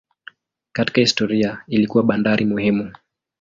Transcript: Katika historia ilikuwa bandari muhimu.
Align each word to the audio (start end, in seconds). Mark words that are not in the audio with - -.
Katika 0.71 1.01
historia 1.01 1.61
ilikuwa 1.67 2.03
bandari 2.03 2.45
muhimu. 2.45 2.91